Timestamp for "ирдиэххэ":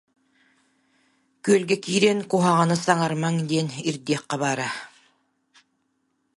3.89-4.35